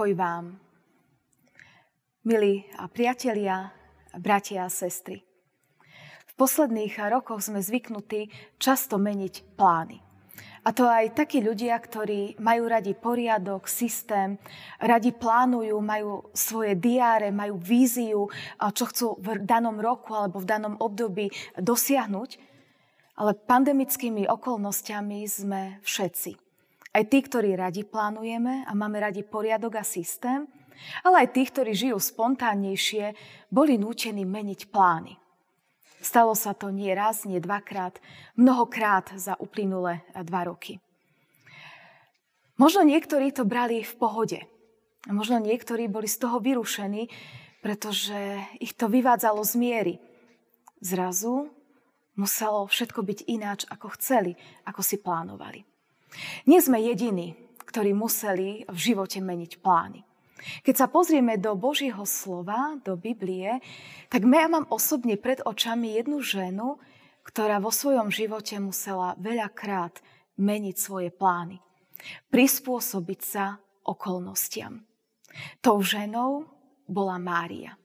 Pokoj 0.00 0.16
vám, 0.16 0.56
milí 2.24 2.64
a 2.80 2.88
priatelia, 2.88 3.68
bratia 4.16 4.64
a 4.64 4.72
sestry. 4.72 5.20
V 6.24 6.32
posledných 6.40 6.96
rokoch 7.12 7.44
sme 7.44 7.60
zvyknutí 7.60 8.32
často 8.56 8.96
meniť 8.96 9.60
plány. 9.60 10.00
A 10.64 10.72
to 10.72 10.88
aj 10.88 11.12
takí 11.12 11.44
ľudia, 11.44 11.76
ktorí 11.76 12.40
majú 12.40 12.72
radi 12.72 12.96
poriadok, 12.96 13.68
systém, 13.68 14.40
radi 14.80 15.12
plánujú, 15.12 15.76
majú 15.84 16.32
svoje 16.32 16.80
diáre, 16.80 17.28
majú 17.28 17.60
víziu, 17.60 18.32
čo 18.56 18.84
chcú 18.88 19.20
v 19.20 19.44
danom 19.44 19.76
roku 19.76 20.16
alebo 20.16 20.40
v 20.40 20.48
danom 20.48 20.80
období 20.80 21.28
dosiahnuť. 21.60 22.40
Ale 23.20 23.36
pandemickými 23.36 24.24
okolnostiami 24.32 25.28
sme 25.28 25.76
všetci 25.84 26.49
aj 26.90 27.04
tí, 27.06 27.18
ktorí 27.22 27.54
radi 27.54 27.86
plánujeme 27.86 28.66
a 28.66 28.72
máme 28.74 28.98
radi 28.98 29.22
poriadok 29.22 29.78
a 29.78 29.84
systém, 29.86 30.46
ale 31.04 31.26
aj 31.26 31.28
tí, 31.36 31.42
ktorí 31.46 31.70
žijú 31.76 31.98
spontánnejšie, 32.00 33.14
boli 33.52 33.76
nútení 33.76 34.26
meniť 34.26 34.72
plány. 34.72 35.14
Stalo 36.00 36.32
sa 36.32 36.56
to 36.56 36.72
nie 36.72 36.90
raz, 36.96 37.28
nie 37.28 37.38
dvakrát, 37.38 38.00
mnohokrát 38.32 39.12
za 39.20 39.36
uplynulé 39.36 40.00
dva 40.16 40.48
roky. 40.48 40.80
Možno 42.56 42.84
niektorí 42.84 43.32
to 43.32 43.44
brali 43.44 43.84
v 43.84 43.94
pohode. 44.00 44.40
Možno 45.08 45.40
niektorí 45.40 45.88
boli 45.88 46.08
z 46.08 46.16
toho 46.20 46.40
vyrušení, 46.40 47.08
pretože 47.60 48.16
ich 48.60 48.72
to 48.72 48.88
vyvádzalo 48.88 49.44
z 49.44 49.54
miery. 49.56 49.94
Zrazu 50.80 51.52
muselo 52.16 52.64
všetko 52.68 53.00
byť 53.04 53.18
ináč, 53.28 53.68
ako 53.68 53.92
chceli, 53.96 54.32
ako 54.64 54.80
si 54.80 54.96
plánovali. 55.00 55.69
Nie 56.44 56.60
sme 56.60 56.82
jediní, 56.82 57.38
ktorí 57.66 57.94
museli 57.94 58.66
v 58.66 58.78
živote 58.78 59.22
meniť 59.22 59.62
plány. 59.62 60.02
Keď 60.64 60.74
sa 60.74 60.86
pozrieme 60.88 61.36
do 61.36 61.52
Božieho 61.52 62.02
slova, 62.08 62.80
do 62.80 62.96
Biblie, 62.96 63.60
tak 64.08 64.24
ja 64.24 64.48
mám 64.48 64.64
osobne 64.72 65.20
pred 65.20 65.44
očami 65.44 66.00
jednu 66.00 66.24
ženu, 66.24 66.80
ktorá 67.22 67.60
vo 67.60 67.68
svojom 67.68 68.08
živote 68.08 68.56
musela 68.58 69.14
veľakrát 69.20 70.00
meniť 70.40 70.76
svoje 70.80 71.12
plány. 71.12 71.60
Prispôsobiť 72.32 73.20
sa 73.20 73.60
okolnostiam. 73.84 74.80
Tou 75.60 75.84
ženou 75.84 76.48
bola 76.88 77.20
Mária. 77.20 77.76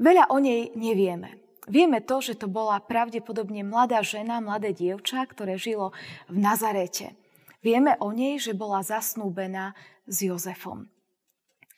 Veľa 0.00 0.30
o 0.32 0.38
nej 0.38 0.72
nevieme. 0.78 1.36
Vieme 1.70 2.02
to, 2.02 2.18
že 2.18 2.34
to 2.34 2.50
bola 2.50 2.82
pravdepodobne 2.82 3.62
mladá 3.62 4.02
žena, 4.02 4.42
mladé 4.42 4.74
dievča, 4.74 5.22
ktoré 5.22 5.54
žilo 5.54 5.94
v 6.26 6.42
Nazarete. 6.42 7.14
Vieme 7.62 7.94
o 8.02 8.10
nej, 8.10 8.42
že 8.42 8.58
bola 8.58 8.82
zasnúbená 8.82 9.78
s 10.10 10.26
Jozefom. 10.26 10.90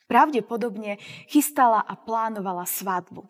Pravdepodobne 0.09 0.97
chystala 1.29 1.85
a 1.85 1.93
plánovala 1.93 2.65
svadbu. 2.65 3.29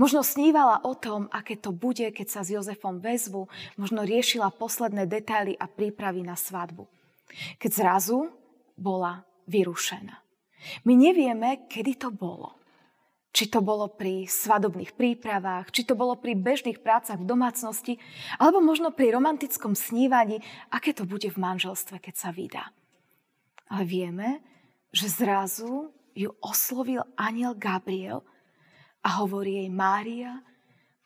Možno 0.00 0.26
snívala 0.26 0.82
o 0.82 0.96
tom, 0.98 1.30
aké 1.30 1.54
to 1.54 1.70
bude, 1.70 2.10
keď 2.10 2.26
sa 2.26 2.40
s 2.42 2.50
Jozefom 2.50 2.98
väzvu, 2.98 3.46
možno 3.78 4.02
riešila 4.02 4.50
posledné 4.50 5.06
detaily 5.06 5.54
a 5.54 5.70
prípravy 5.70 6.26
na 6.26 6.34
svadbu. 6.34 6.88
Keď 7.62 7.70
zrazu 7.70 8.32
bola 8.74 9.22
vyrušená. 9.46 10.18
My 10.82 10.98
nevieme, 10.98 11.70
kedy 11.70 11.94
to 11.94 12.10
bolo. 12.10 12.57
Či 13.38 13.54
to 13.54 13.62
bolo 13.62 13.86
pri 13.86 14.26
svadobných 14.26 14.98
prípravách, 14.98 15.70
či 15.70 15.86
to 15.86 15.94
bolo 15.94 16.18
pri 16.18 16.34
bežných 16.34 16.82
prácach 16.82 17.22
v 17.22 17.28
domácnosti, 17.30 17.94
alebo 18.34 18.58
možno 18.58 18.90
pri 18.90 19.14
romantickom 19.14 19.78
snívaní, 19.78 20.42
aké 20.74 20.90
to 20.90 21.06
bude 21.06 21.30
v 21.30 21.38
manželstve, 21.38 22.02
keď 22.02 22.14
sa 22.18 22.34
vydá. 22.34 22.74
Ale 23.70 23.86
vieme, 23.86 24.42
že 24.90 25.06
zrazu 25.06 25.94
ju 26.18 26.34
oslovil 26.42 27.06
aniel 27.14 27.54
Gabriel 27.54 28.26
a 29.06 29.22
hovorí 29.22 29.62
jej 29.62 29.70
Mária, 29.70 30.42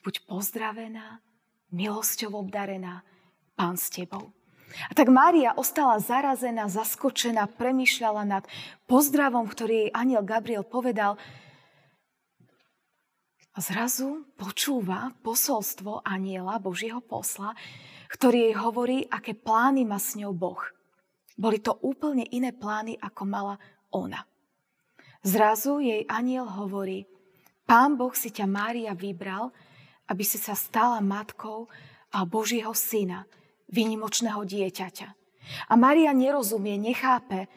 buď 0.01 0.25
pozdravená, 0.25 1.21
milosťou 1.69 2.33
obdarená, 2.33 3.05
pán 3.53 3.77
s 3.77 3.93
tebou. 3.93 4.33
A 4.89 4.97
tak 4.97 5.13
Mária 5.13 5.53
ostala 5.53 6.01
zarazená, 6.01 6.65
zaskočená, 6.65 7.45
premýšľala 7.61 8.25
nad 8.25 8.49
pozdravom, 8.89 9.45
ktorý 9.45 9.85
jej 9.85 9.91
aniel 9.93 10.25
Gabriel 10.25 10.65
povedal– 10.65 11.21
a 13.53 13.59
zrazu 13.61 14.25
počúva 14.41 15.13
posolstvo 15.21 16.01
aniela 16.01 16.57
Božieho 16.57 17.05
posla, 17.05 17.53
ktorý 18.09 18.49
jej 18.49 18.57
hovorí, 18.57 18.99
aké 19.09 19.37
plány 19.37 19.85
má 19.85 20.01
s 20.01 20.17
ňou 20.17 20.33
Boh. 20.33 20.61
Boli 21.37 21.61
to 21.61 21.77
úplne 21.85 22.25
iné 22.33 22.53
plány, 22.53 22.97
ako 23.01 23.23
mala 23.29 23.57
ona. 23.93 24.25
Zrazu 25.25 25.81
jej 25.85 26.05
aniel 26.09 26.49
hovorí, 26.49 27.05
Pán 27.69 27.97
Boh 27.97 28.13
si 28.13 28.29
ťa 28.33 28.45
Mária 28.49 28.93
vybral, 28.93 29.53
aby 30.11 30.25
si 30.27 30.37
sa 30.37 30.53
stala 30.53 31.01
matkou 31.01 31.71
a 32.13 32.25
Božieho 32.29 32.75
syna, 32.77 33.25
výnimočného 33.73 34.45
dieťaťa. 34.45 35.09
A 35.69 35.75
Mária 35.79 36.13
nerozumie, 36.13 36.77
nechápe. 36.77 37.49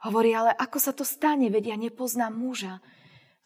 Hovorí, 0.00 0.32
ale 0.32 0.56
ako 0.56 0.78
sa 0.80 0.92
to 0.96 1.04
stane, 1.04 1.52
vedia, 1.52 1.76
nepoznám 1.76 2.32
muža. 2.32 2.80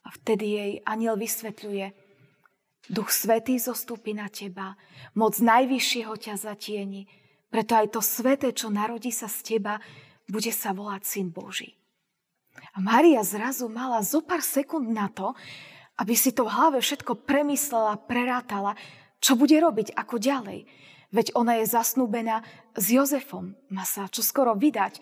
A 0.05 0.09
vtedy 0.13 0.47
jej 0.57 0.73
aniel 0.85 1.17
vysvetľuje, 1.17 2.05
Duch 2.85 3.09
Svetý 3.09 3.57
zostúpi 3.57 4.13
na 4.13 4.29
teba, 4.29 4.77
moc 5.17 5.41
Najvyššieho 5.41 6.13
ťa 6.21 6.37
zatieni, 6.37 7.09
preto 7.49 7.73
aj 7.81 7.97
to 7.97 8.01
sveté, 8.05 8.53
čo 8.53 8.69
narodí 8.69 9.09
sa 9.09 9.25
z 9.25 9.57
teba, 9.57 9.81
bude 10.29 10.53
sa 10.53 10.77
volať 10.77 11.03
Syn 11.09 11.29
Boží. 11.33 11.81
A 12.77 12.85
Maria 12.85 13.25
zrazu 13.25 13.73
mala 13.73 14.05
zo 14.05 14.21
pár 14.21 14.45
sekúnd 14.45 14.93
na 14.93 15.09
to, 15.09 15.33
aby 15.97 16.13
si 16.13 16.35
to 16.35 16.45
v 16.45 16.53
hlave 16.53 16.79
všetko 16.83 17.25
premyslela, 17.25 18.05
prerátala, 18.05 18.77
čo 19.23 19.39
bude 19.39 19.57
robiť, 19.57 19.97
ako 19.97 20.21
ďalej. 20.21 20.69
Veď 21.15 21.27
ona 21.39 21.63
je 21.63 21.71
zasnúbená 21.71 22.43
s 22.75 22.91
Jozefom, 22.91 23.55
má 23.71 23.87
sa 23.87 24.11
čo 24.11 24.21
skoro 24.21 24.59
vydať. 24.59 24.99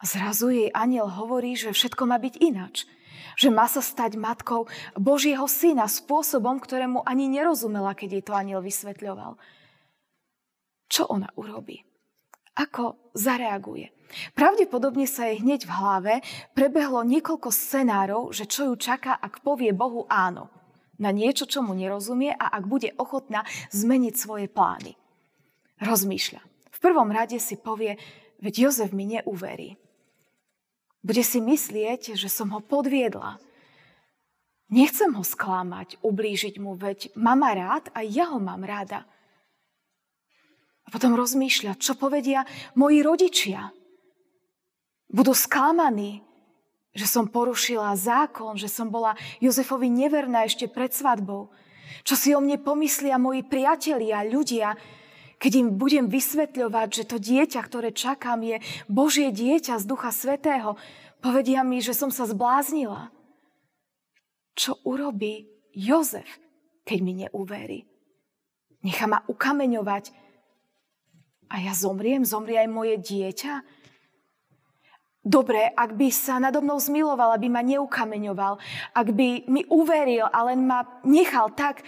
A 0.00 0.04
zrazu 0.04 0.50
jej 0.50 0.68
aniel 0.74 1.06
hovorí, 1.06 1.54
že 1.54 1.72
všetko 1.72 2.04
má 2.10 2.18
byť 2.18 2.34
inač 2.42 2.84
že 3.34 3.48
má 3.52 3.66
sa 3.70 3.84
stať 3.84 4.20
matkou 4.20 4.70
Božieho 4.96 5.44
syna 5.46 5.86
spôsobom, 5.90 6.58
ktorému 6.58 7.02
ani 7.04 7.30
nerozumela, 7.30 7.96
keď 7.96 8.08
jej 8.18 8.24
to 8.24 8.32
aniel 8.34 8.60
vysvetľoval. 8.60 9.38
Čo 10.90 11.06
ona 11.10 11.30
urobí? 11.38 11.82
Ako 12.58 13.14
zareaguje? 13.14 13.94
Pravdepodobne 14.34 15.06
sa 15.06 15.30
jej 15.30 15.38
hneď 15.38 15.70
v 15.70 15.72
hlave 15.72 16.14
prebehlo 16.50 17.06
niekoľko 17.06 17.48
scenárov, 17.54 18.34
že 18.34 18.50
čo 18.50 18.66
ju 18.70 18.74
čaká, 18.74 19.14
ak 19.14 19.46
povie 19.46 19.70
Bohu 19.70 20.04
áno 20.10 20.50
na 21.00 21.10
niečo, 21.14 21.48
čo 21.48 21.64
mu 21.64 21.72
nerozumie 21.72 22.28
a 22.34 22.52
ak 22.52 22.68
bude 22.68 22.92
ochotná 23.00 23.48
zmeniť 23.72 24.14
svoje 24.14 24.46
plány. 24.52 24.98
Rozmýšľa. 25.80 26.40
V 26.76 26.78
prvom 26.78 27.08
rade 27.08 27.40
si 27.40 27.56
povie, 27.56 27.96
veď 28.44 28.68
Jozef 28.68 28.92
mi 28.92 29.08
neuverí. 29.08 29.80
Bude 31.00 31.24
si 31.24 31.40
myslieť, 31.40 32.12
že 32.16 32.28
som 32.28 32.52
ho 32.52 32.60
podviedla. 32.60 33.40
Nechcem 34.70 35.10
ho 35.16 35.24
sklamať, 35.24 35.98
ublížiť 36.04 36.62
mu, 36.62 36.78
veď 36.78 37.10
mama 37.18 37.56
rád 37.56 37.90
a 37.96 38.06
ja 38.06 38.30
ho 38.30 38.38
mám 38.38 38.62
rada. 38.62 39.02
A 40.86 40.88
potom 40.92 41.18
rozmýšľa, 41.18 41.80
čo 41.80 41.98
povedia 41.98 42.46
moji 42.78 43.02
rodičia. 43.02 43.74
Budú 45.10 45.34
sklamaní, 45.34 46.22
že 46.94 47.06
som 47.06 47.26
porušila 47.26 47.94
zákon, 47.98 48.54
že 48.54 48.70
som 48.70 48.90
bola 48.90 49.18
Jozefovi 49.42 49.90
neverná 49.90 50.46
ešte 50.46 50.70
pred 50.70 50.94
svadbou. 50.94 51.50
Čo 52.06 52.14
si 52.14 52.28
o 52.34 52.38
mne 52.38 52.62
pomyslia 52.62 53.18
moji 53.18 53.42
priatelia, 53.42 54.22
ľudia, 54.22 54.78
keď 55.40 55.52
im 55.56 55.68
budem 55.80 56.06
vysvetľovať, 56.12 56.88
že 56.92 57.04
to 57.08 57.16
dieťa, 57.16 57.60
ktoré 57.64 57.96
čakám, 57.96 58.44
je 58.44 58.60
Božie 58.92 59.32
dieťa 59.32 59.80
z 59.80 59.88
Ducha 59.88 60.12
Svetého, 60.12 60.76
povedia 61.24 61.64
mi, 61.64 61.80
že 61.80 61.96
som 61.96 62.12
sa 62.12 62.28
zbláznila. 62.28 63.08
Čo 64.52 64.76
urobí 64.84 65.48
Jozef, 65.72 66.28
keď 66.84 66.98
mi 67.00 67.24
neuverí? 67.24 67.88
Nechá 68.84 69.08
ma 69.08 69.24
ukameňovať 69.24 70.12
a 71.48 71.56
ja 71.64 71.72
zomriem, 71.72 72.20
zomrie 72.28 72.60
aj 72.60 72.68
moje 72.68 73.00
dieťa? 73.00 73.80
Dobre, 75.24 75.72
ak 75.72 75.96
by 75.96 76.08
sa 76.12 76.36
nado 76.36 76.60
mnou 76.60 76.76
zmiloval, 76.76 77.32
aby 77.32 77.48
ma 77.48 77.64
neukameňoval, 77.64 78.60
ak 78.92 79.08
by 79.12 79.48
mi 79.48 79.64
uveril 79.72 80.28
a 80.28 80.38
len 80.52 80.68
ma 80.68 80.84
nechal 81.04 81.52
tak, 81.56 81.80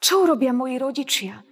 čo 0.00 0.24
urobia 0.24 0.56
moji 0.56 0.80
rodičia? 0.80 1.44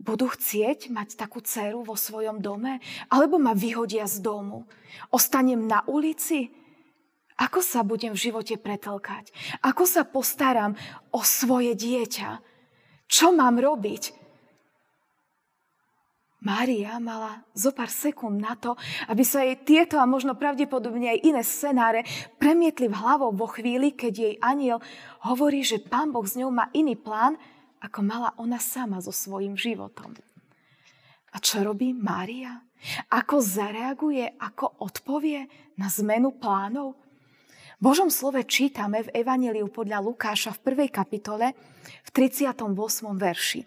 Budú 0.00 0.32
chcieť 0.32 0.88
mať 0.88 1.20
takú 1.20 1.44
dceru 1.44 1.84
vo 1.84 1.94
svojom 1.94 2.40
dome? 2.40 2.80
Alebo 3.12 3.36
ma 3.36 3.52
vyhodia 3.52 4.08
z 4.08 4.24
domu? 4.24 4.64
Ostanem 5.12 5.68
na 5.68 5.84
ulici? 5.84 6.48
Ako 7.40 7.60
sa 7.60 7.84
budem 7.84 8.16
v 8.16 8.32
živote 8.32 8.56
pretlkať? 8.56 9.32
Ako 9.60 9.84
sa 9.84 10.04
postaram 10.08 10.76
o 11.12 11.20
svoje 11.20 11.76
dieťa? 11.76 12.40
Čo 13.08 13.32
mám 13.32 13.60
robiť? 13.60 14.20
Mária 16.40 16.96
mala 16.96 17.44
zo 17.52 17.68
pár 17.68 17.92
sekúnd 17.92 18.40
na 18.40 18.56
to, 18.56 18.72
aby 19.12 19.20
sa 19.20 19.44
jej 19.44 19.60
tieto 19.60 20.00
a 20.00 20.08
možno 20.08 20.32
pravdepodobne 20.32 21.12
aj 21.12 21.20
iné 21.20 21.42
scenáre 21.44 22.00
premietli 22.40 22.88
v 22.88 22.96
hlavou 22.96 23.36
vo 23.36 23.44
chvíli, 23.44 23.92
keď 23.92 24.12
jej 24.16 24.34
aniel 24.40 24.80
hovorí, 25.20 25.60
že 25.60 25.84
pán 25.84 26.08
Boh 26.08 26.24
s 26.24 26.40
ňou 26.40 26.48
má 26.48 26.72
iný 26.72 26.96
plán, 26.96 27.36
ako 27.80 27.98
mala 28.04 28.30
ona 28.36 28.60
sama 28.60 29.00
so 29.00 29.12
svojím 29.12 29.56
životom. 29.56 30.12
A 31.30 31.36
čo 31.40 31.62
robí 31.64 31.94
Mária? 31.96 32.60
Ako 33.12 33.40
zareaguje, 33.40 34.36
ako 34.40 34.82
odpovie 34.84 35.46
na 35.78 35.88
zmenu 35.88 36.34
plánov? 36.36 36.96
V 37.80 37.88
Božom 37.88 38.12
slove 38.12 38.44
čítame 38.44 39.04
v 39.08 39.24
Evangeliu 39.24 39.72
podľa 39.72 40.04
Lukáša 40.04 40.52
v 40.60 40.62
prvej 40.68 40.90
kapitole 40.92 41.56
v 42.04 42.08
38. 42.12 42.60
verši. 43.16 43.64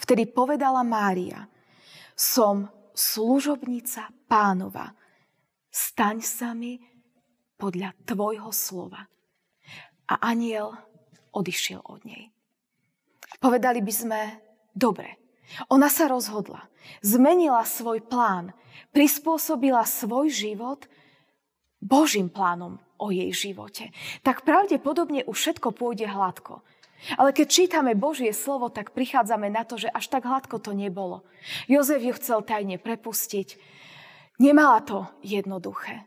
Vtedy 0.00 0.26
povedala 0.26 0.82
Mária, 0.82 1.46
som 2.16 2.66
služobnica 2.90 4.10
pánova, 4.26 4.90
staň 5.70 6.16
sa 6.24 6.50
mi 6.56 6.80
podľa 7.54 7.94
tvojho 8.08 8.50
slova. 8.50 9.06
A 10.10 10.14
aniel 10.26 10.74
odišiel 11.30 11.84
od 11.86 12.02
nej. 12.02 12.34
Povedali 13.38 13.78
by 13.78 13.92
sme, 13.94 14.20
dobre, 14.74 15.20
ona 15.70 15.86
sa 15.86 16.10
rozhodla, 16.10 16.66
zmenila 17.04 17.62
svoj 17.62 18.02
plán, 18.02 18.50
prispôsobila 18.90 19.86
svoj 19.86 20.30
život 20.30 20.90
Božím 21.78 22.28
plánom 22.28 22.82
o 23.00 23.08
jej 23.08 23.32
živote. 23.32 23.94
Tak 24.20 24.44
pravdepodobne 24.44 25.24
už 25.24 25.36
všetko 25.36 25.72
pôjde 25.72 26.10
hladko. 26.10 26.60
Ale 27.16 27.32
keď 27.32 27.46
čítame 27.48 27.96
Božie 27.96 28.28
slovo, 28.36 28.68
tak 28.68 28.92
prichádzame 28.92 29.48
na 29.48 29.64
to, 29.64 29.80
že 29.80 29.88
až 29.88 30.12
tak 30.12 30.28
hladko 30.28 30.60
to 30.60 30.76
nebolo. 30.76 31.24
Jozef 31.64 32.04
ju 32.04 32.12
chcel 32.12 32.44
tajne 32.44 32.76
prepustiť. 32.76 33.56
Nemala 34.36 34.84
to 34.84 35.08
jednoduché. 35.24 36.04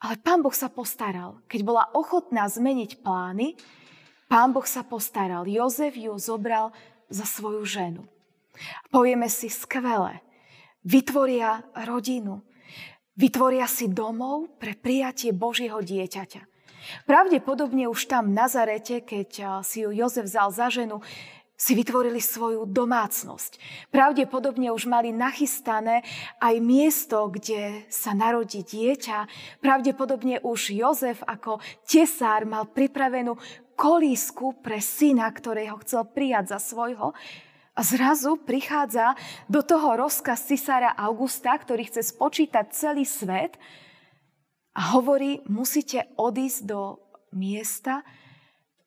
Ale 0.00 0.16
pán 0.16 0.40
Boh 0.40 0.56
sa 0.56 0.72
postaral. 0.72 1.44
Keď 1.44 1.60
bola 1.60 1.92
ochotná 1.92 2.48
zmeniť 2.48 3.04
plány, 3.04 3.52
pán 4.30 4.54
Boh 4.54 4.62
sa 4.62 4.86
postaral. 4.86 5.50
Jozef 5.50 5.98
ju 5.98 6.14
zobral 6.14 6.70
za 7.10 7.26
svoju 7.26 7.66
ženu. 7.66 8.06
Povieme 8.94 9.26
si 9.26 9.50
skvele. 9.50 10.22
Vytvoria 10.86 11.66
rodinu. 11.82 12.46
Vytvoria 13.18 13.66
si 13.66 13.90
domov 13.90 14.54
pre 14.62 14.78
prijatie 14.78 15.34
Božieho 15.34 15.82
dieťaťa. 15.82 16.46
Pravdepodobne 17.04 17.90
už 17.90 18.08
tam 18.08 18.32
na 18.32 18.48
Nazarete, 18.48 19.04
keď 19.04 19.60
si 19.60 19.84
ju 19.84 19.92
Jozef 19.92 20.24
vzal 20.24 20.48
za 20.48 20.72
ženu, 20.72 21.04
si 21.60 21.76
vytvorili 21.76 22.24
svoju 22.24 22.64
domácnosť. 22.64 23.60
Pravdepodobne 23.92 24.72
už 24.72 24.88
mali 24.88 25.12
nachystané 25.12 26.00
aj 26.40 26.56
miesto, 26.64 27.28
kde 27.28 27.84
sa 27.92 28.16
narodí 28.16 28.64
dieťa. 28.64 29.28
Pravdepodobne 29.60 30.40
už 30.40 30.72
Jozef 30.72 31.20
ako 31.28 31.60
tesár 31.84 32.48
mal 32.48 32.64
pripravenú 32.64 33.36
kolísku 33.80 34.60
pre 34.60 34.76
syna, 34.84 35.32
ktorého 35.32 35.80
chcel 35.80 36.04
prijať 36.04 36.52
za 36.52 36.58
svojho. 36.60 37.16
A 37.72 37.80
zrazu 37.80 38.36
prichádza 38.36 39.16
do 39.48 39.64
toho 39.64 39.96
rozkaz 39.96 40.44
cisára 40.44 40.92
Augusta, 41.00 41.56
ktorý 41.56 41.88
chce 41.88 42.12
spočítať 42.12 42.76
celý 42.76 43.08
svet 43.08 43.56
a 44.76 44.92
hovorí, 44.92 45.40
musíte 45.48 46.12
odísť 46.20 46.60
do 46.68 47.00
miesta, 47.32 48.04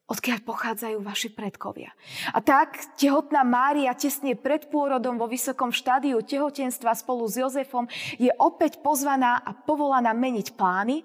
odkiaľ 0.05 0.45
pochádzajú 0.45 0.97
vaši 1.01 1.33
predkovia. 1.33 1.89
A 2.35 2.43
tak 2.43 2.77
tehotná 2.99 3.41
Mária 3.41 3.97
tesne 3.97 4.37
pred 4.37 4.69
pôrodom 4.69 5.17
vo 5.17 5.25
vysokom 5.25 5.73
štádiu 5.73 6.21
tehotenstva 6.21 6.93
spolu 6.93 7.25
s 7.25 7.41
Jozefom 7.41 7.89
je 8.21 8.29
opäť 8.37 8.77
pozvaná 8.83 9.41
a 9.41 9.57
povolaná 9.57 10.13
meniť 10.13 10.53
plány. 10.53 11.01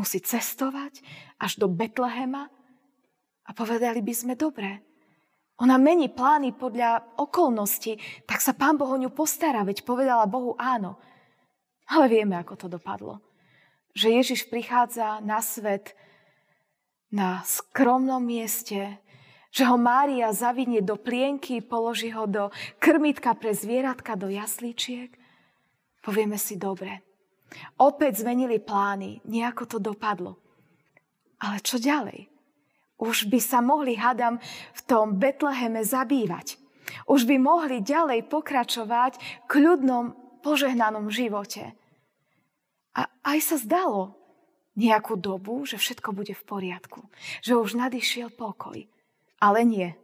Musí 0.00 0.24
cestovať 0.24 1.04
až 1.36 1.60
do 1.60 1.68
Betlehema 1.68 2.48
a 3.44 3.50
povedali 3.52 4.00
by 4.00 4.14
sme, 4.16 4.32
dobre, 4.32 4.80
ona 5.60 5.76
mení 5.76 6.08
plány 6.08 6.56
podľa 6.56 7.20
okolností, 7.20 8.24
tak 8.24 8.40
sa 8.40 8.56
pán 8.56 8.80
Boh 8.80 8.88
o 8.88 8.96
ňu 8.96 9.12
postará, 9.12 9.60
veď 9.60 9.84
povedala 9.84 10.24
Bohu 10.24 10.56
áno. 10.56 10.96
Ale 11.92 12.08
vieme, 12.08 12.40
ako 12.40 12.56
to 12.56 12.66
dopadlo. 12.72 13.20
Že 13.92 14.24
Ježiš 14.24 14.40
prichádza 14.48 15.20
na 15.20 15.44
svet 15.44 15.92
na 17.12 17.44
skromnom 17.44 18.22
mieste, 18.22 19.02
že 19.50 19.66
ho 19.66 19.74
Mária 19.74 20.30
zavinie 20.30 20.78
do 20.80 20.94
plienky, 20.94 21.58
položí 21.58 22.14
ho 22.14 22.24
do 22.24 22.54
krmitka 22.78 23.34
pre 23.34 23.50
zvieratka, 23.50 24.14
do 24.14 24.30
jaslíčiek. 24.30 25.10
Povieme 26.00 26.38
si 26.38 26.54
dobre. 26.56 27.02
Opäť 27.78 28.22
zmenili 28.22 28.62
plány, 28.62 29.22
nejako 29.26 29.64
to 29.66 29.78
dopadlo. 29.82 30.38
Ale 31.40 31.58
čo 31.64 31.80
ďalej? 31.80 32.30
Už 33.00 33.32
by 33.32 33.40
sa 33.40 33.64
mohli, 33.64 33.96
hadam, 33.96 34.36
v 34.76 34.80
tom 34.84 35.16
Betleheme 35.16 35.80
zabývať. 35.80 36.60
Už 37.08 37.24
by 37.24 37.40
mohli 37.40 37.80
ďalej 37.80 38.28
pokračovať 38.28 39.12
k 39.48 39.52
ľudnom 39.56 40.12
požehnanom 40.44 41.08
živote. 41.08 41.72
A 42.92 43.08
aj 43.24 43.38
sa 43.40 43.56
zdalo 43.56 44.20
nejakú 44.76 45.16
dobu, 45.16 45.64
že 45.64 45.80
všetko 45.80 46.12
bude 46.12 46.36
v 46.36 46.44
poriadku. 46.44 47.00
Že 47.40 47.52
už 47.60 47.70
nadišiel 47.80 48.28
pokoj. 48.32 48.84
Ale 49.40 49.60
nie. 49.64 49.96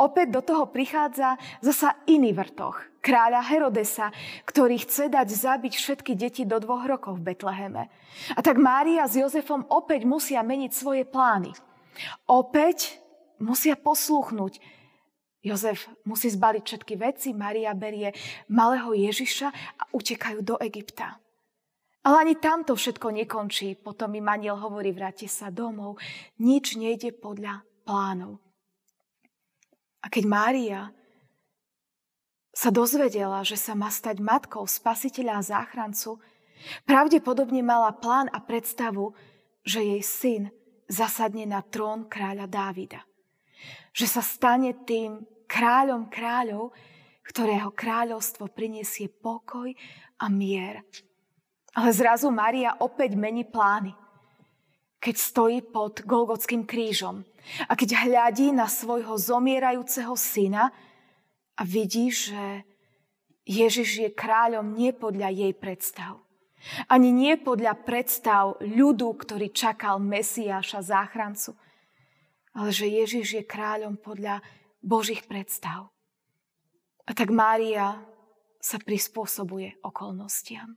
Opäť 0.00 0.32
do 0.32 0.40
toho 0.40 0.64
prichádza 0.68 1.36
zasa 1.60 2.00
iný 2.08 2.32
vrtoch, 2.32 2.80
kráľa 3.04 3.44
Herodesa, 3.44 4.08
ktorý 4.48 4.80
chce 4.80 5.12
dať 5.12 5.28
zabiť 5.28 5.74
všetky 5.76 6.12
deti 6.16 6.42
do 6.48 6.56
dvoch 6.56 6.88
rokov 6.88 7.20
v 7.20 7.32
Betleheme. 7.32 7.92
A 8.34 8.40
tak 8.40 8.56
Mária 8.56 9.04
s 9.04 9.20
Jozefom 9.20 9.68
opäť 9.68 10.08
musia 10.08 10.40
meniť 10.40 10.72
svoje 10.72 11.04
plány. 11.04 11.52
Opäť 12.26 12.96
musia 13.38 13.76
poslúchnuť. 13.76 14.78
Jozef 15.38 15.86
musí 16.02 16.28
zbaliť 16.32 16.64
všetky 16.66 16.94
veci, 16.98 17.30
Maria 17.30 17.70
berie 17.76 18.10
malého 18.50 18.90
Ježiša 18.90 19.48
a 19.78 19.82
utekajú 19.94 20.42
do 20.42 20.56
Egypta. 20.58 21.22
Ale 22.08 22.24
ani 22.24 22.34
tamto 22.40 22.72
všetko 22.72 23.12
nekončí. 23.22 23.76
Potom 23.78 24.14
mi 24.16 24.24
maniel 24.24 24.56
hovorí, 24.56 24.96
vráte 24.96 25.28
sa 25.28 25.52
domov. 25.52 26.00
Nič 26.40 26.78
nejde 26.78 27.12
podľa 27.12 27.62
plánov. 27.84 28.40
A 30.02 30.06
keď 30.06 30.24
Mária 30.26 30.80
sa 32.54 32.74
dozvedela, 32.74 33.42
že 33.46 33.54
sa 33.54 33.78
má 33.78 33.86
stať 33.86 34.18
matkou 34.18 34.66
spasiteľa 34.66 35.38
a 35.38 35.46
záchrancu, 35.46 36.18
pravdepodobne 36.82 37.62
mala 37.62 37.94
plán 37.94 38.26
a 38.34 38.42
predstavu, 38.42 39.14
že 39.62 39.82
jej 39.82 40.02
syn 40.02 40.42
zasadne 40.90 41.46
na 41.46 41.62
trón 41.62 42.10
kráľa 42.10 42.50
Dávida. 42.50 43.04
Že 43.94 44.06
sa 44.06 44.22
stane 44.22 44.74
tým 44.86 45.22
kráľom 45.46 46.10
kráľov, 46.10 46.74
ktorého 47.28 47.70
kráľovstvo 47.76 48.48
prinesie 48.50 49.12
pokoj 49.12 49.68
a 50.18 50.26
mier. 50.32 50.80
Ale 51.76 51.92
zrazu 51.92 52.32
Maria 52.32 52.74
opäť 52.80 53.14
mení 53.14 53.44
plány. 53.44 53.92
Keď 54.98 55.14
stojí 55.14 55.62
pod 55.62 56.02
Golgotským 56.02 56.66
krížom 56.66 57.22
a 57.66 57.72
keď 57.72 58.08
hľadí 58.08 58.52
na 58.52 58.68
svojho 58.68 59.16
zomierajúceho 59.16 60.14
syna 60.14 60.70
a 61.56 61.62
vidí, 61.64 62.12
že 62.12 62.64
Ježiš 63.48 63.88
je 64.04 64.10
kráľom 64.12 64.76
nie 64.76 64.92
podľa 64.92 65.32
jej 65.32 65.52
predstav, 65.56 66.20
ani 66.90 67.14
nie 67.14 67.34
podľa 67.40 67.80
predstav 67.86 68.60
ľudu, 68.60 69.08
ktorý 69.24 69.48
čakal 69.54 70.02
Mesiáša, 70.02 70.84
záchrancu, 70.84 71.56
ale 72.52 72.70
že 72.74 72.90
Ježiš 72.90 73.26
je 73.40 73.44
kráľom 73.46 73.96
podľa 73.96 74.42
Božích 74.82 75.24
predstav. 75.24 75.88
A 77.08 77.16
tak 77.16 77.32
Mária 77.32 78.04
sa 78.60 78.76
prispôsobuje 78.76 79.80
okolnostiam. 79.80 80.76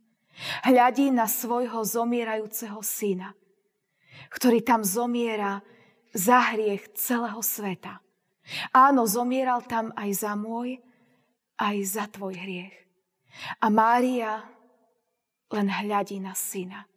Hľadí 0.64 1.12
na 1.12 1.28
svojho 1.28 1.84
zomierajúceho 1.84 2.80
syna, 2.80 3.36
ktorý 4.32 4.64
tam 4.64 4.86
zomiera 4.86 5.60
za 6.12 6.54
hriech 6.54 6.92
celého 6.96 7.40
sveta. 7.40 8.00
Áno, 8.76 9.08
zomieral 9.08 9.64
tam 9.64 9.96
aj 9.96 10.10
za 10.28 10.34
môj, 10.36 10.80
aj 11.56 11.78
za 11.86 12.06
tvoj 12.10 12.36
hriech. 12.36 12.76
A 13.64 13.72
Mária 13.72 14.44
len 15.52 15.68
hľadí 15.68 16.20
na 16.20 16.36
syna. 16.36 16.88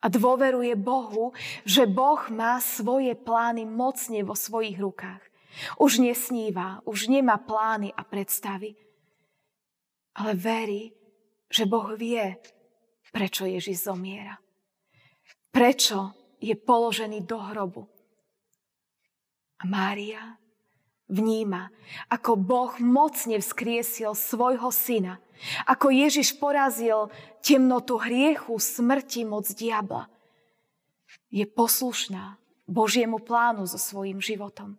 A 0.00 0.06
dôveruje 0.08 0.72
Bohu, 0.80 1.36
že 1.68 1.84
Boh 1.84 2.20
má 2.32 2.56
svoje 2.62 3.12
plány 3.12 3.68
mocne 3.68 4.24
vo 4.24 4.32
svojich 4.32 4.80
rukách. 4.80 5.20
Už 5.76 6.00
nesníva, 6.00 6.80
už 6.86 7.10
nemá 7.10 7.36
plány 7.36 7.90
a 7.92 8.06
predstavy, 8.06 8.78
ale 10.14 10.32
verí, 10.38 10.94
že 11.50 11.66
Boh 11.66 11.98
vie, 11.98 12.38
prečo 13.10 13.44
Ježiš 13.44 13.90
zomiera. 13.90 14.38
Prečo 15.50 16.19
je 16.40 16.56
položený 16.56 17.22
do 17.28 17.38
hrobu. 17.38 17.86
A 19.60 19.68
Mária 19.68 20.40
vníma, 21.10 21.68
ako 22.08 22.38
Boh 22.38 22.72
mocne 22.80 23.36
vzkriesil 23.36 24.16
svojho 24.16 24.72
syna, 24.72 25.20
ako 25.68 25.92
Ježiš 25.92 26.36
porazil 26.40 27.12
temnotu 27.44 28.00
hriechu, 28.00 28.56
smrti, 28.56 29.28
moc 29.28 29.44
diabla. 29.52 30.08
Je 31.28 31.44
poslušná 31.44 32.40
Božiemu 32.70 33.18
plánu 33.18 33.66
so 33.66 33.76
svojím 33.76 34.22
životom. 34.22 34.78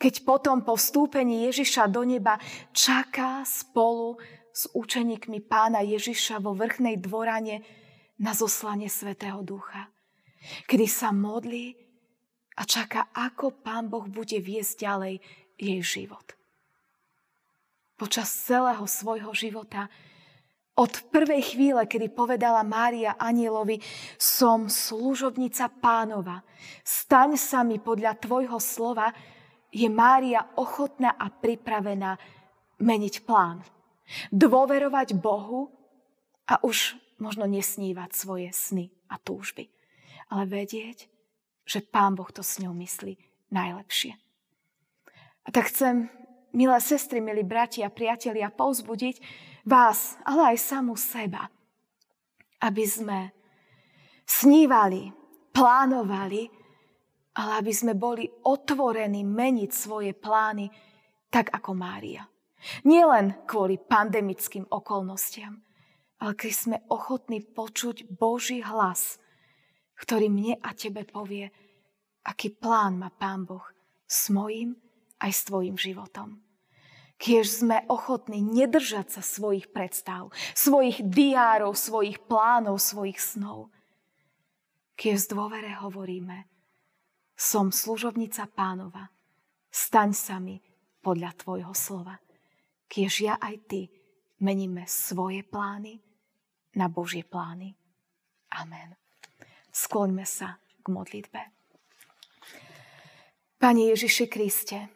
Keď 0.00 0.24
potom 0.24 0.64
po 0.64 0.74
vstúpení 0.80 1.44
Ježiša 1.48 1.92
do 1.92 2.02
neba 2.02 2.40
čaká 2.72 3.44
spolu 3.44 4.16
s 4.50 4.66
učeníkmi 4.72 5.44
pána 5.44 5.84
Ježiša 5.84 6.40
vo 6.40 6.56
vrchnej 6.56 6.98
dvorane 6.98 7.62
na 8.18 8.32
zoslanie 8.34 8.90
Svetého 8.90 9.44
Ducha. 9.44 9.92
Kedy 10.66 10.86
sa 10.86 11.10
modlí 11.10 11.74
a 12.58 12.62
čaká, 12.66 13.10
ako 13.14 13.58
Pán 13.62 13.86
Boh 13.86 14.06
bude 14.06 14.38
viesť 14.38 14.86
ďalej 14.86 15.14
jej 15.58 15.80
život. 15.82 16.34
Počas 17.98 18.30
celého 18.30 18.86
svojho 18.86 19.34
života 19.34 19.90
od 20.78 21.10
prvej 21.10 21.42
chvíle, 21.42 21.82
kedy 21.90 22.14
povedala 22.14 22.62
Mária 22.62 23.18
anielovi, 23.18 23.82
som 24.14 24.70
služobnica 24.70 25.66
pánova, 25.82 26.46
staň 26.86 27.34
sa 27.34 27.66
mi 27.66 27.82
podľa 27.82 28.14
tvojho 28.22 28.62
slova, 28.62 29.10
je 29.74 29.90
Mária 29.90 30.54
ochotná 30.54 31.18
a 31.18 31.34
pripravená 31.34 32.14
meniť 32.78 33.26
plán. 33.26 33.66
Dôverovať 34.30 35.18
Bohu 35.18 35.66
a 36.46 36.62
už 36.62 36.94
možno 37.18 37.50
nesnívať 37.50 38.14
svoje 38.14 38.48
sny 38.54 38.86
a 39.10 39.18
túžby, 39.18 39.66
ale 40.28 40.44
vedieť, 40.48 41.08
že 41.68 41.84
Pán 41.84 42.16
Boh 42.16 42.28
to 42.32 42.40
s 42.40 42.60
ňou 42.60 42.72
myslí 42.72 43.16
najlepšie. 43.52 44.16
A 45.44 45.48
tak 45.48 45.72
chcem, 45.72 46.12
milé 46.52 46.78
sestry, 46.80 47.20
milí 47.20 47.44
bratia 47.44 47.88
priatelia, 47.88 48.52
povzbudiť 48.52 49.20
vás, 49.64 50.20
ale 50.24 50.54
aj 50.54 50.58
samú 50.60 50.96
seba, 50.96 51.48
aby 52.60 52.84
sme 52.84 53.32
snívali, 54.28 55.12
plánovali, 55.52 56.48
ale 57.38 57.50
aby 57.64 57.72
sme 57.72 57.94
boli 57.96 58.28
otvorení 58.28 59.24
meniť 59.24 59.70
svoje 59.72 60.12
plány 60.12 60.68
tak 61.28 61.52
ako 61.52 61.76
Mária. 61.76 62.24
Nielen 62.82 63.46
kvôli 63.46 63.78
pandemickým 63.78 64.66
okolnostiam, 64.68 65.62
ale 66.18 66.32
keď 66.34 66.52
sme 66.52 66.76
ochotní 66.90 67.44
počuť 67.44 68.10
Boží 68.10 68.58
hlas, 68.64 69.22
ktorý 69.98 70.30
mne 70.30 70.54
a 70.62 70.70
tebe 70.72 71.02
povie, 71.04 71.50
aký 72.24 72.54
plán 72.54 73.02
má 73.02 73.10
Pán 73.10 73.44
Boh 73.44 73.64
s 74.06 74.30
mojím 74.30 74.78
aj 75.18 75.30
s 75.34 75.40
tvojim 75.50 75.74
životom. 75.74 76.38
Keď 77.18 77.42
sme 77.42 77.78
ochotní 77.90 78.38
nedržať 78.38 79.18
sa 79.18 79.22
svojich 79.26 79.74
predstav, 79.74 80.30
svojich 80.54 81.02
diárov, 81.02 81.74
svojich 81.74 82.22
plánov, 82.30 82.78
svojich 82.78 83.18
snov. 83.18 83.74
Keď 84.94 85.14
z 85.18 85.26
dôvere 85.34 85.74
hovoríme, 85.82 86.46
som 87.34 87.74
služobnica 87.74 88.46
pánova, 88.54 89.10
staň 89.66 90.10
sa 90.14 90.38
mi 90.38 90.62
podľa 91.02 91.34
tvojho 91.42 91.74
slova 91.74 92.22
kiež 92.88 93.20
ja 93.20 93.34
aj 93.36 93.54
ty 93.68 93.80
meníme 94.40 94.88
svoje 94.88 95.44
plány 95.44 96.00
na 96.74 96.88
Božie 96.88 97.22
plány. 97.22 97.76
Amen. 98.56 98.96
Skloňme 99.78 100.26
sa 100.26 100.58
k 100.82 100.86
modlitbe. 100.90 101.38
Pane 103.62 103.82
Ježiši 103.94 104.26
Kriste, 104.26 104.90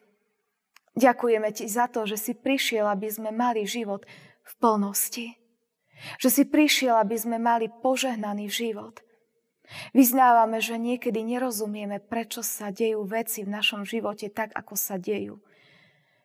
ďakujeme 0.99 1.55
Ti 1.55 1.71
za 1.71 1.87
to, 1.87 2.03
že 2.03 2.19
si 2.19 2.33
prišiel, 2.35 2.91
aby 2.91 3.07
sme 3.07 3.31
mali 3.31 3.63
život 3.63 4.03
v 4.43 4.53
plnosti. 4.59 5.39
Že 6.19 6.29
si 6.35 6.43
prišiel, 6.51 6.99
aby 6.99 7.15
sme 7.15 7.39
mali 7.39 7.71
požehnaný 7.71 8.51
život. 8.51 8.99
Vyznávame, 9.95 10.59
že 10.59 10.75
niekedy 10.75 11.23
nerozumieme, 11.23 12.03
prečo 12.03 12.43
sa 12.43 12.75
dejú 12.75 13.07
veci 13.07 13.47
v 13.47 13.55
našom 13.55 13.87
živote 13.87 14.35
tak, 14.35 14.51
ako 14.51 14.75
sa 14.75 14.99
dejú. 14.99 15.39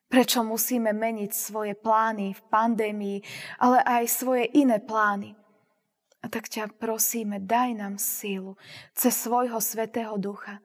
Prečo 0.10 0.42
musíme 0.42 0.98
meniť 0.98 1.30
svoje 1.30 1.78
plány 1.78 2.34
v 2.34 2.42
pandémii, 2.50 3.18
ale 3.62 3.86
aj 3.86 4.04
svoje 4.10 4.50
iné 4.58 4.82
plány? 4.82 5.37
A 6.21 6.25
tak 6.33 6.50
ťa 6.50 6.74
prosíme, 6.74 7.38
daj 7.38 7.77
nám 7.77 8.01
sílu 8.01 8.57
cez 8.97 9.13
svojho 9.13 9.62
svetého 9.62 10.17
ducha, 10.17 10.59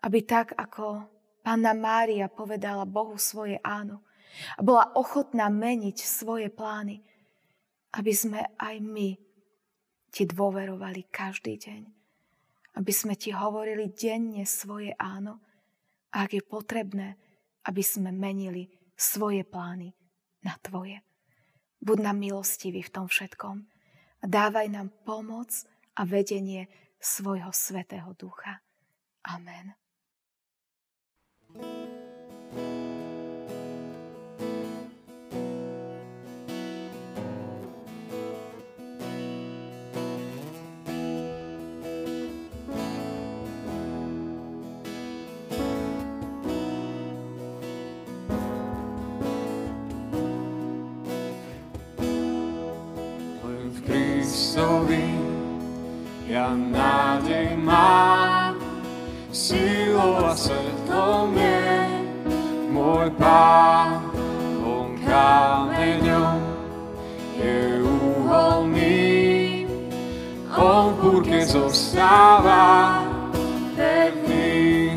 aby 0.00 0.24
tak, 0.24 0.56
ako 0.56 1.04
Panna 1.44 1.76
Mária 1.76 2.32
povedala 2.32 2.88
Bohu 2.88 3.16
svoje 3.20 3.60
áno 3.60 4.00
a 4.56 4.60
bola 4.64 4.92
ochotná 4.96 5.52
meniť 5.52 5.98
svoje 6.00 6.48
plány, 6.48 7.02
aby 7.96 8.12
sme 8.14 8.40
aj 8.56 8.76
my 8.80 9.18
ti 10.10 10.22
dôverovali 10.26 11.06
každý 11.10 11.58
deň. 11.58 11.82
Aby 12.78 12.92
sme 12.94 13.14
ti 13.18 13.34
hovorili 13.34 13.90
denne 13.90 14.46
svoje 14.46 14.94
áno 14.96 15.42
a 16.14 16.26
ak 16.26 16.38
je 16.38 16.42
potrebné, 16.42 17.18
aby 17.66 17.82
sme 17.82 18.14
menili 18.14 18.70
svoje 18.94 19.42
plány 19.42 19.90
na 20.46 20.54
Tvoje. 20.62 21.02
Buď 21.80 21.98
nám 22.10 22.16
milostivý 22.20 22.84
v 22.84 22.92
tom 22.92 23.06
všetkom 23.08 23.69
a 24.22 24.26
dávaj 24.26 24.68
nám 24.68 24.88
pomoc 25.04 25.64
a 25.96 26.04
vedenie 26.04 26.68
svojho 27.00 27.52
Svetého 27.52 28.12
Ducha. 28.14 28.60
Amen. 29.24 29.74
thank 31.50 32.54
you 32.54 32.89
Kristovi 54.60 55.08
ja 56.28 56.52
nádej 56.52 57.56
mám, 57.56 58.60
sílou 59.32 60.20
a 60.20 60.36
svetlom 60.36 61.32
je 61.32 61.64
môj 62.68 63.08
Pán. 63.16 64.04
On 64.60 65.00
kameňom 65.00 66.44
je 67.40 67.80
úholný, 67.88 69.64
on 70.52 70.92
v 70.92 70.96
búrke 71.08 71.40
zostáva 71.40 73.00
pevný. 73.80 74.92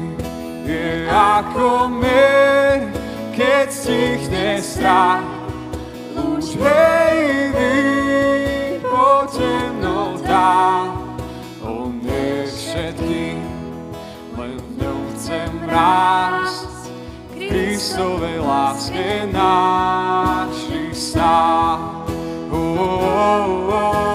Je 0.68 1.08
ako 1.08 1.88
mer, 2.04 2.92
keď 3.32 3.72
stichne 3.72 4.60
strach, 4.60 5.24
už 6.20 6.52
hej, 6.60 7.03
temnota, 10.34 10.98
on 11.62 12.02
je 12.02 12.46
všetkým, 12.50 13.38
len 14.38 14.58
v 14.58 14.70
ňom 14.82 15.02
chcem 15.14 15.52
rásť. 15.70 16.90
Kristovej 17.38 18.42
láske 18.42 19.30
náš 19.30 20.58
stáť. 20.90 22.10
Oh, 22.50 22.58
oh, 22.58 23.06
oh, 23.14 23.74
oh. 23.78 24.13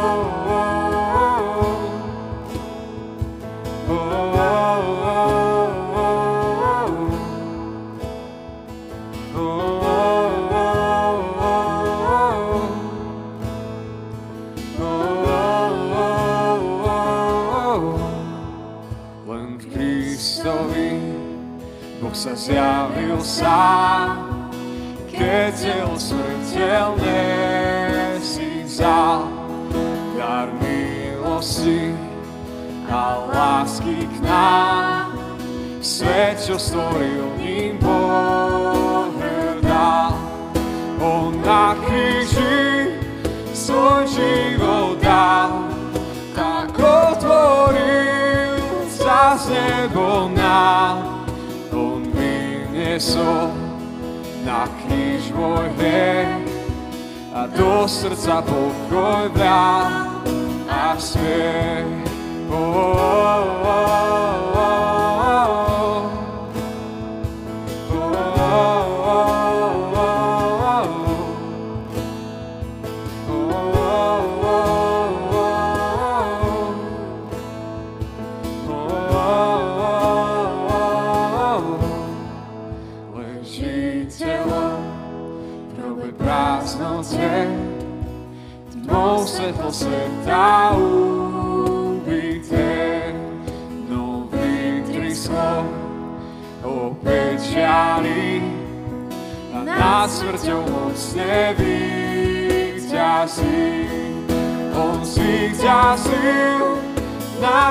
Čo 36.49 36.57
stvoril, 36.57 37.37
ním 37.37 37.76
pohrdal. 37.76 38.17
On 40.97 41.37
na 41.45 41.76
kríži 41.85 42.88
svoj 43.52 44.09
život 44.09 44.97
dal, 44.97 45.69
tak 46.33 46.73
otvoril 46.73 48.57
sa 48.88 49.37
z 49.37 49.52
nebo 49.52 50.33
nám 50.33 51.28
niesol 52.73 53.52
na 54.40 54.64
kríž 54.81 55.28
môj 55.37 55.69
hriech 55.76 56.49
a 57.37 57.45
do 57.52 57.85
srdca 57.85 58.40
pokoj 58.40 59.28
dá 59.37 60.09
a 60.64 60.97
smiech. 60.97 62.09
Oh, 62.49 62.57
oh, 62.57 63.45
oh, 63.69 64.57
oh. 64.57 64.58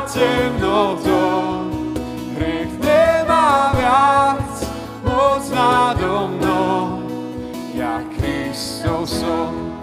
Nad 0.08 0.14
temnotou, 0.14 1.68
hriech 2.36 2.72
nemá 2.80 3.72
viac 3.76 4.64
moc 5.04 5.50
nado 5.52 6.28
mnou, 6.28 7.04
ja 7.76 8.00
Kristov 8.16 9.08
som 9.08 9.76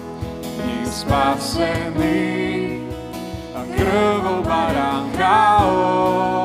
spasený 0.89 2.89
a 3.53 3.61
krvou 3.77 4.41
baránka 4.41 5.69
obmytý. 5.69 6.44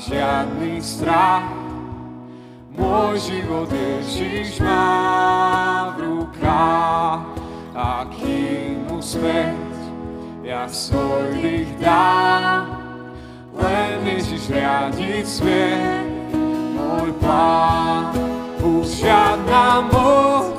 Žiadny 0.00 0.80
strach. 0.80 1.44
Môj 2.74 3.20
život 3.22 3.70
Ježiš 3.70 4.58
má 4.58 5.94
v 5.94 6.10
rukách 6.10 7.22
a 7.74 8.02
kým 8.10 8.82
mu 8.90 8.98
späť 8.98 9.54
ja 10.42 10.66
svoj 10.66 11.38
dých 11.38 11.70
dám. 11.78 12.66
Len 13.54 14.02
Ježiš 14.02 14.50
riadiť 14.50 15.24
smiech, 15.24 16.34
môj 16.74 17.14
plán. 17.22 18.10
Už 18.58 19.06
žiadna 19.06 19.86
moc, 19.92 20.53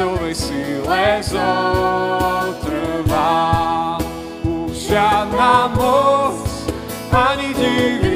Kristovej 0.00 0.32
sile 0.34 1.20
zotrvá. 1.20 2.00
Už 4.48 4.72
žiadna 4.72 5.68
moc, 5.76 6.48
ani 7.12 7.52
divy 7.52 8.09